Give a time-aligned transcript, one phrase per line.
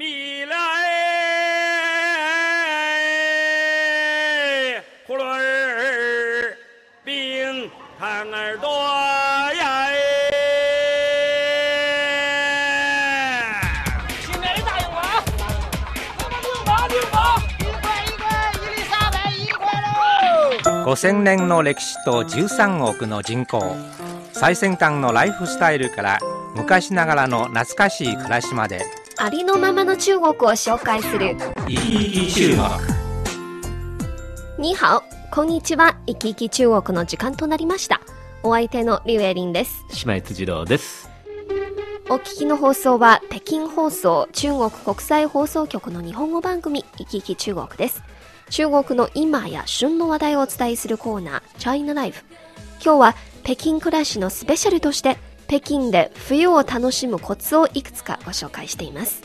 [0.00, 0.54] 米了
[4.36, 6.56] 哎，葫芦儿
[7.04, 8.70] 冰糖儿多
[9.56, 9.96] 呀哎。
[14.24, 15.02] 新来的大洋娃，
[16.16, 18.22] 那么六毛六毛，一块一块，
[18.54, 20.94] 一粒三百一块喽。
[20.94, 23.74] 5000年の歴史と13億の人口
[24.32, 26.20] 最先端のライフスタイルから
[26.54, 28.86] 昔ながらの懐かしい暮らしまで
[29.20, 31.36] ありのままの中国を紹介する。
[31.66, 32.60] 生き生き中国。
[34.58, 35.02] にハオ
[35.34, 35.96] こんにちは。
[36.06, 38.00] 生き生き中国の時間となりました。
[38.44, 39.84] お相手のリュウエリンです。
[39.90, 41.10] 島井辻郎です。
[42.08, 48.04] お聞きの放送は北京放送中国国際放送局の日本語番組生き生き中国です。
[48.50, 52.22] 中国の今や旬の話題をお伝えするコーナーチャイナライフ。
[52.80, 55.16] 今日は北京暮らしのスペシャルとして
[55.48, 59.22] 北京で冬を楽しむコツをいくつかご紹介しています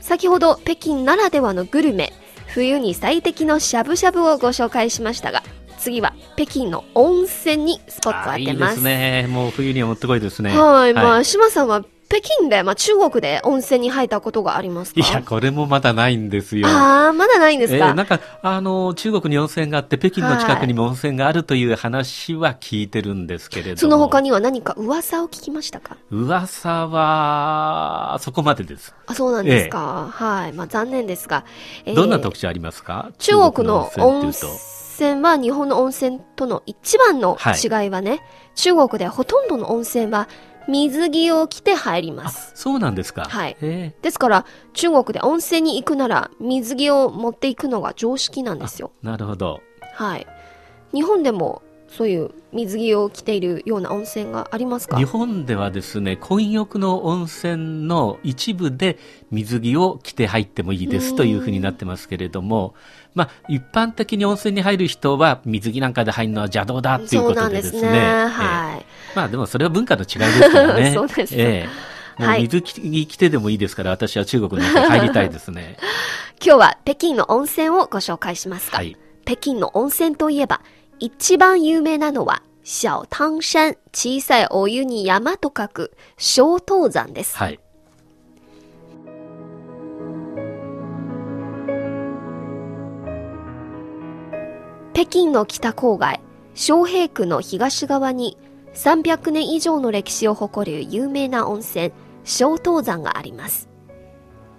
[0.00, 2.12] 先ほど北京ならではのグルメ
[2.48, 5.42] 冬に最適のしゃぶしゃぶをご紹介しましたが
[5.78, 9.26] 次は北京の温泉にスポットをあーいいで当てますすね。
[9.28, 10.58] もう冬にはもってこいですね。
[10.58, 15.00] はい、まあ、島さんは北京で、まあ、中国で温泉に入ったことがありますか？
[15.00, 16.68] いや、これもまだないんですよ。
[16.68, 23.76] ああ、まだないんですか、えーなんか、あの、中国に温泉があって、北京の近くにも温泉があるという話は聞いてるんですけれども。
[23.78, 25.96] その他には何か噂を聞きましたか？
[26.10, 28.94] 噂は、そこまでです。
[29.06, 30.08] あ、そうなんですか。
[30.12, 30.52] はい。
[30.52, 31.44] まあ、残念ですが。
[31.84, 33.10] えーどんな特徴ありますか？
[33.18, 34.52] 中国の温泉。
[34.96, 38.20] 泉は日本の温泉との一番の違いはね、
[38.54, 40.28] 中国でほとんどの温泉は
[40.68, 43.24] 水着を着て入りまあす。、そうなんですか。
[43.24, 48.92] はいえですから、中国で温泉に行くなら水着を持っていくのが常識なんですよ。
[49.02, 49.60] ーなるほど。
[49.94, 50.26] はい。
[50.92, 51.62] 日本でも
[51.96, 54.96] そういう水着を着ているような温泉がありますか？
[54.96, 58.98] 日本ではですね、混浴の温泉の一部で
[59.30, 62.74] 水着を着て入ってもいいですというふうになってますけれども、
[63.14, 67.80] まあ、一般的に温泉に入る人は水着なんかで入るのは邪道だっていうことんですね。
[67.80, 67.98] でですね。
[67.98, 68.86] ええはい。
[69.14, 70.92] まあでもそれは文化の違いですからね。
[70.96, 71.68] そうですええ
[72.20, 75.76] もうはい水着着てでもいいですから、私は中国の温泉入りたいですね。
[76.44, 78.96] 今日は北京の温泉をご紹介しますが、はい。
[79.24, 80.60] 北京の温泉といえば、
[81.00, 87.36] 一番有名なのは、小湯山、小さいお湯に山と書く、小湯山です。
[87.36, 87.60] はい。
[94.94, 96.20] 北京の北郊外、
[96.54, 98.38] 昌平区の東側に、
[98.74, 101.92] 300年以上の歴史を誇る有名な温泉、
[102.24, 103.68] 小湯山があります。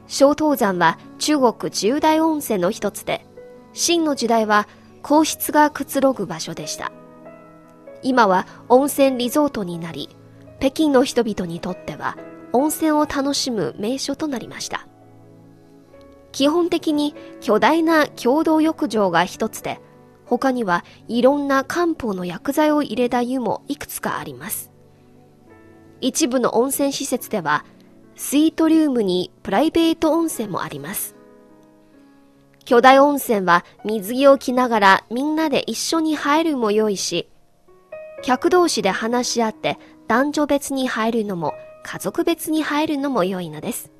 [0.07, 3.25] 小湯山は中国十大温泉の一つで、
[3.73, 4.67] 清の時代は
[5.07, 6.91] 皇室がくつろぐ場所でした。
[8.01, 10.09] 今は温泉リゾートになり、
[10.59, 12.17] 北京の人々にとっては
[12.53, 14.87] 温泉を楽しむ名所となりました。
[16.31, 19.79] 基本的に巨大な共同浴場が一つで、
[20.25, 24.71] 他にはいろんな漢方の薬剤を入れた湯もいくつかあります。
[26.01, 27.63] 一部の温泉施設では、
[28.15, 31.15] スイートリウムにプライベート温泉もあります。
[32.65, 37.29] 巨大温泉は水着を着ながらみんなで一緒に入るも良いし、
[38.23, 39.77] 客同士で話し合って
[40.07, 41.53] 男女別に入るのも
[41.83, 43.91] 家族別に入るのも良いのです。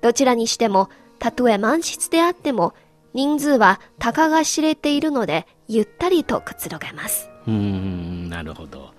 [0.00, 0.88] どちらにしても、
[1.18, 2.72] たとえ満室であっても、
[3.12, 7.28] 人数はたかが知れているので、ゆったりとくつろげます。
[7.46, 8.94] うーん、なるほど。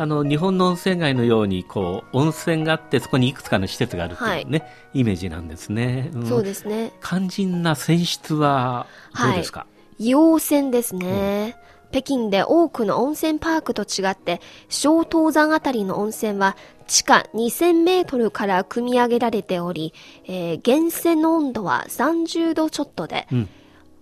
[0.00, 6.10] あの、日本の温泉街のように、こう、温泉があって、そこにいくつかの施設があるっていうね、イメージなんですね。
[6.14, 6.92] んそうですね。
[7.04, 8.86] 肝心な泉質は、
[9.22, 9.66] どうですか、
[9.98, 11.54] 陽泉ですね。
[11.90, 14.40] 北京で多くの温泉パークと違って、
[14.70, 16.56] 小東山あたりの温泉は
[16.86, 19.92] 地下2000メートルから組み上げられており、
[20.24, 23.48] えー源泉の温度は30度ちょっとで、うん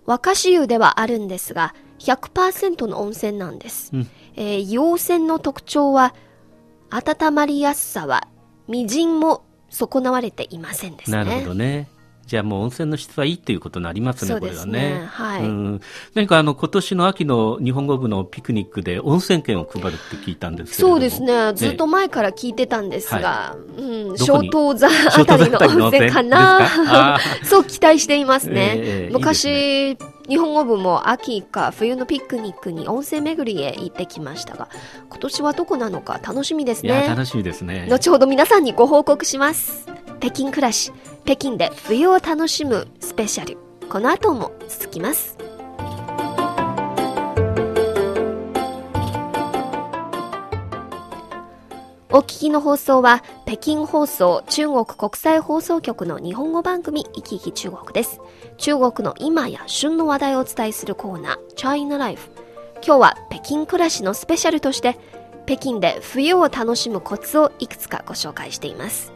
[0.05, 3.91] 若潮湯ではあるんですが、100%の温泉なんです。
[3.93, 6.13] うんえー陽泉の特徴は、
[6.89, 8.27] 温まりやすさは、
[8.67, 11.17] みじんも損なわれていませんですね。
[11.17, 11.89] なるほどね。
[12.29, 14.99] じゃあもう温泉の質はいいっていうことになりますね、そうですこれはね。
[14.99, 15.81] ねはいうん。
[16.13, 20.77] 何かあの、今年の秋の日本語部のピクニックで温泉券を配るって聞いたんですけ。
[20.77, 21.53] そうですね。
[21.55, 26.11] ずっと前から聞いてたんですが、うん、どこ小に東山あたりの温泉？
[26.11, 27.19] かな。
[27.43, 28.73] そう期待していますね。
[28.77, 29.97] ええ昔
[30.29, 34.69] 日本語部も秋か冬のピクニックに温泉巡りへ行ってきましたが、
[35.09, 37.07] 今年はどこなのか楽しみですいや、ね。
[37.07, 37.87] 楽しみですね。
[37.89, 39.87] 後ほど皆さんにご報告します。
[40.19, 40.93] 北京暮らし、
[41.25, 43.57] 北京で冬を楽しむスペシャル。
[43.89, 45.48] この後も続きます。
[52.11, 58.19] お聞きの放送は北京放送中国国際放送局の日本語番組「いきいき中国」です。
[58.57, 62.31] 中国の今や旬の話題をお伝えするコーナー「China Life」。
[62.83, 64.97] 今日は北京暮らしのスペシャルとして
[65.45, 69.13] 北京で冬を楽しむコツをいくつかご紹介しています。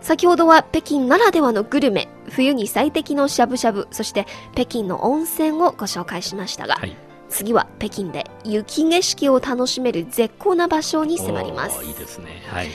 [0.00, 6.96] 先ほどは北京ならではのグルメ、冬に最適のしゃぶしゃぶ、そして北京の温泉をご紹介しましたが、はい。
[7.32, 12.42] 次は北京で雪景色を楽しめる絶好な場所に迫りますいいですね。
[12.52, 12.68] はい。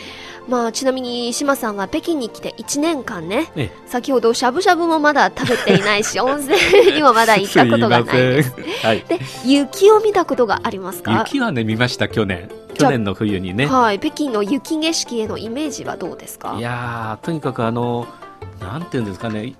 [0.48, 6.58] まあちなみに島さんは北京に来て1年間ねえ先ほどしゃぶしゃぶもまだ食べていないし 温泉
[6.96, 9.04] にもまだ行ったことがないですはい。
[9.10, 11.12] で雪を見たことがありますか？
[11.26, 12.50] 雪はね、見ました、去年。
[12.76, 13.66] 去年の冬にね。
[13.66, 16.56] はい北京の雪景色へのイメージはどうですか？
[16.58, 18.08] いやー、とにかくあの、
[18.62, 19.56] なんていうんですかね、い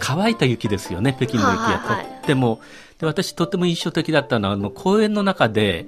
[0.00, 1.64] 乾いた雪ですよね、北京の雪は。
[1.64, 2.58] はいはいはいとっても、
[2.98, 5.86] で私、とっても印象的だったのは、あの公園の中で、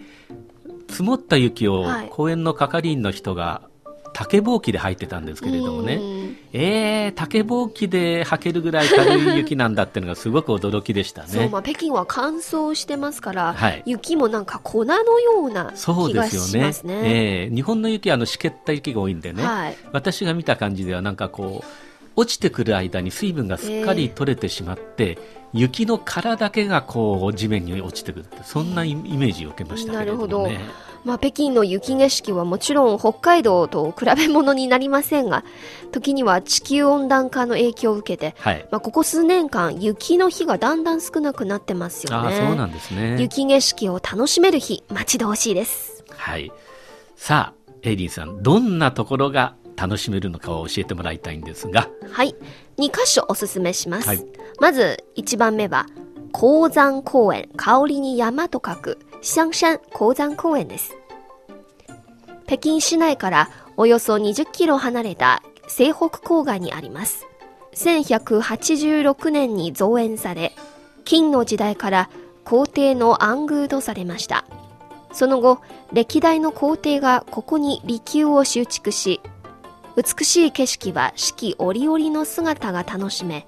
[0.88, 2.08] 積もった雪をはい。
[2.10, 3.62] 公園の係員の人が、
[4.16, 6.36] 竹ぼうきで履いてたんですけれどもね、うん。
[6.54, 11.48] えー、竹ぼうきで履けるぐらい軽い雪なんだっていうのがすごく驚きでしたそう、ね。
[11.50, 13.82] まあ、北京は乾燥してますから、はい。
[13.84, 16.48] 雪もなんか粉のようなそう気がですよね。
[16.48, 17.44] しますね。
[17.44, 21.66] えー日本の雪はあのしけった雪が多いんでね、はい、私が見た感じではなんかこう
[22.16, 25.18] 落ちてくる間に水分がすっかり取れてしまって、
[25.56, 29.98] 雪の殻だけがこう地面に落ちてくるそんなイイメージを受けましたね。
[29.98, 30.16] なる
[31.04, 35.44] まあ、北京の雪景色はもちろん北海道と比べ物になりませんが
[35.92, 38.66] 時には地球温暖化の影響を受けて、はい。
[38.72, 42.36] まあ、ここ数年間雪の日がだんだん少なくなってますよね。
[42.36, 43.16] そうなんですね。
[43.20, 46.04] 雪景色を楽しめる日待ち遠しいです。
[46.10, 46.50] はい。
[47.14, 51.88] さあエイリンさんどんなところが楽しめるのかを教えてもらいたいんですが。
[52.10, 52.34] はい。
[52.78, 54.26] 2箇所おすすめします、はい
[54.60, 55.86] まず1番目は
[56.32, 60.96] 鉱山公園香りに山と書く香山鉱山公園です。
[62.46, 67.26] 北京市内からおよそ20キロ離れた西北郊外にあります。
[67.74, 70.52] 1186年に造園され
[71.04, 72.10] 金の時代から
[72.44, 74.44] 皇帝の暗宮とされました。
[75.12, 75.60] その後
[75.92, 79.20] 歴代の皇帝がここに離宮を修築し
[79.96, 83.46] 美しい景色は四季折々の姿が楽しめ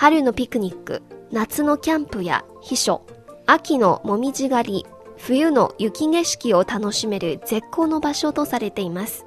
[0.00, 3.04] 春のピクニック夏のキャンプや秘書
[3.44, 4.86] 秋のもみじ狩り
[5.18, 9.26] 冬の雪景色を楽しめる絶好の場所とされています。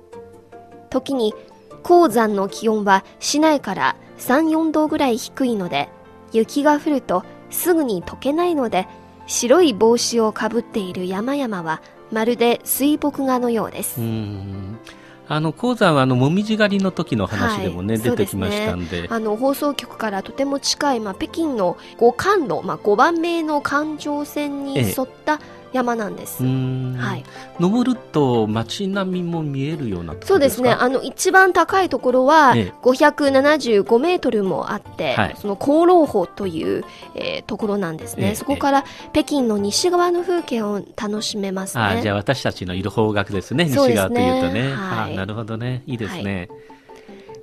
[0.89, 1.35] 時に
[1.83, 5.89] 鉱山の気温は市内から34度ぐらい低いので
[6.31, 8.87] 雪が降るとすぐに溶けないので
[9.27, 14.01] 白い帽子をかぶっている山々はまるで水墨画のようです。
[14.01, 14.79] うーん。
[15.27, 19.07] あの鉱山はあのもみじ狩りの時の話でもね、はい出てきましたんで。
[19.09, 25.39] あの放送局からとても近い、まあ、北京の五環路、まあ、5番目の環状線に沿った
[25.73, 27.23] 山なんです、はい、
[27.59, 30.69] 登ると街並みも見えるようなとこそうですね。
[30.69, 32.73] かあの一番高いところはええ。
[32.81, 35.35] 575メートルもあって、はい。
[35.37, 36.83] その功労峰という、
[37.15, 41.83] えーところなんですね、ええそこから北京の西側の風景を楽しめますね。
[41.83, 44.73] あじゃあ私たちのいる方角ですね、西側というとね。
[44.73, 45.13] はい。
[45.13, 45.83] あなるほどね。
[45.85, 46.49] いいですね。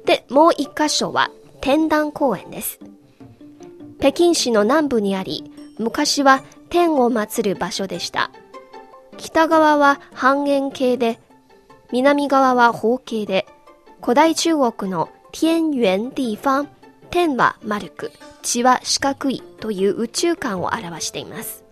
[0.06, 1.30] で、もう一箇所は
[1.60, 2.80] 天壇公園です。
[3.98, 8.30] 北京市の南部にあり、昔は天を祀る場所でした。
[9.16, 11.20] 北側は半円形で、
[11.92, 13.46] 南側は方形で、
[14.00, 16.66] 古代中国の天元地方、
[17.10, 18.12] 天は丸く、
[18.42, 21.64] 地は四角いという宇宙観を表しています。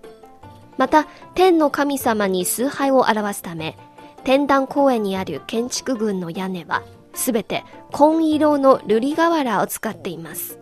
[0.76, 3.78] また、天の神様に崇拝を表すため、
[4.24, 6.82] 天壇公園にある建築群の屋根は、
[7.14, 10.58] すべて紺色の瑠璃瓦を使っています。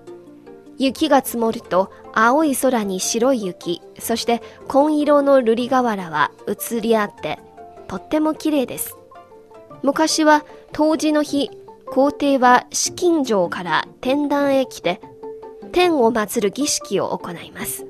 [0.79, 7.39] 雪が積もると青い空に白い雪、そして紺色の瑠璃瓦は映り合って、
[7.89, 8.97] とっても綺麗です。
[9.83, 11.51] 昔は冬至の日、
[11.87, 15.01] 皇帝は紫禁城から天壇へ来て、
[15.73, 17.87] 天を祀る儀式を行います。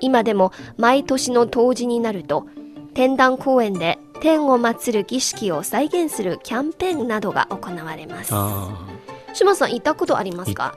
[0.00, 2.46] 今でも毎年の冬至になると、
[2.94, 8.32] 天壇公園で天を祀る儀式を再現するキャンペーンなどが行われます。
[9.30, 10.74] あ島さん行ったことありますか？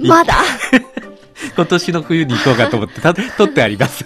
[0.00, 1.08] まだー
[1.54, 4.04] 今年の冬に行こうかと思って、た取ってあります。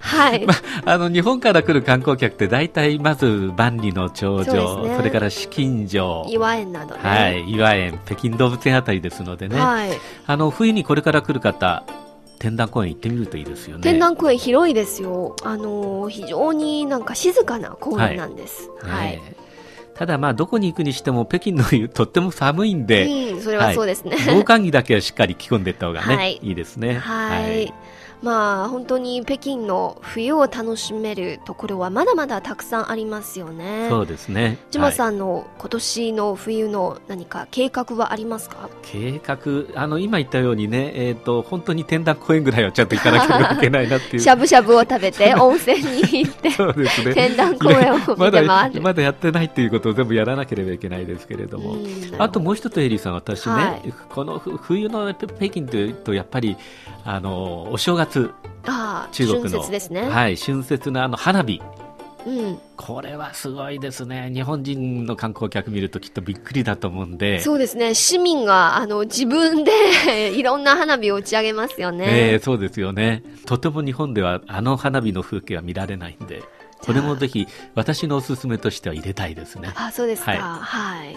[0.00, 0.46] はい。
[0.84, 7.00] あの、日本から来る観光客って大体まず万里の長城、ですねそれから紫禁城、岩園などね。
[7.02, 9.90] はい、岩園、北京動物園あたりですのでね、はい。
[10.26, 11.84] あの、冬にこれから来る方、
[12.38, 13.82] 天壇公園行ってみるといいですよね。
[13.82, 15.34] 天覧公園広いですよ。
[15.42, 18.68] あのー非常になんか静かな公園なんです。
[18.82, 19.12] はい。
[19.12, 19.43] ねえ
[19.94, 24.16] ただまあ、どこに行くにしても北京の冬 とっても寒いんで、うん、それはそうですね。
[24.26, 26.94] 防寒着だけはしっかり着込んでいった方がね、はいい、いですね。
[26.94, 27.72] はい。
[28.24, 33.88] まあ本当に北京の冬を楽しめるところはまだまだたくさんありますよね。
[33.90, 34.56] そうですね。
[34.70, 44.22] ジマさんの今年の冬の何か計画はありますか、計画、あの、今言ったようにね、えっ、と、本当に展覧公園ぐらいはちゃんと行かなければいけないなっていう。
[44.22, 47.14] しゃぶしゃぶを食べて温泉に行ってそうですね。
[47.14, 48.80] 展覧公園を見まだて回る。
[48.80, 51.84] まだやってないっていうことを全部やらなければいけないですけれども、うん
[52.18, 56.56] あともう一つ、エリーさん、私ね、はいこのふ冬の北京というと、やっぱり
[57.04, 58.13] あのお正月、
[58.66, 60.08] ああ中国の春節ですね。
[60.08, 61.60] はい、春節のあの花火、
[62.26, 67.40] うん、これはすごいですね、日本人の観光客見るときっとびっくりだと思うんで。
[67.40, 67.94] そうですね。
[67.94, 72.32] 市民があの自分で いろんな花火を打ち上げますよね。
[72.32, 73.22] えーそうですよね。
[73.46, 76.42] とても日本ではあの花火の風景は見られないんで、
[76.84, 79.72] これもぜひ私のおすすめとしては入れたいですね。
[79.74, 80.32] あ、そうですか。
[80.32, 81.16] はいはい。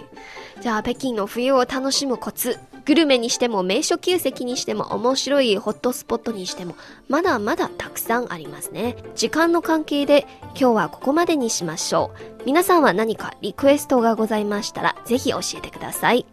[0.61, 2.57] じゃあ、北京の冬を楽しむコツ。
[2.87, 6.77] グルメにしても、名所旧跡にしても、面白いホットスポットにしても、
[7.09, 8.95] まだまだたくさんありますね。
[9.13, 10.25] 時間の関係で、
[10.57, 12.43] 今日はここまでにしましょう。
[12.45, 16.25] 皆さんは何かリクエストがございましたら、ぜひ教えてください。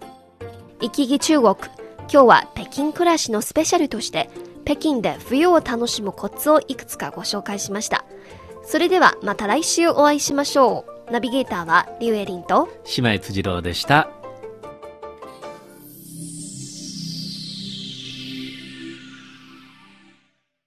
[0.80, 1.56] 行き来中国。
[2.02, 4.30] 今日は北京暮らしのスペシャルとして、
[4.64, 8.04] 北京で冬を楽しむコツをいくつかご紹介しました。
[8.62, 11.12] それではまた来週お会いしましょう。
[11.12, 14.13] ナビゲーターはリュウエリンと姉妹辻郎でした。